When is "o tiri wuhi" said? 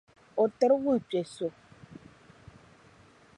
0.41-0.99